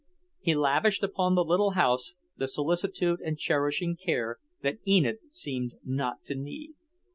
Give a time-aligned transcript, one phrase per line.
[0.39, 6.23] He lavished upon the little house the solicitude and cherishing care that Enid seemed not
[6.23, 6.73] to need.